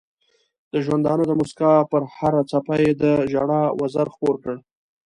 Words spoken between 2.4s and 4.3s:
څپه یې د ژړا وزر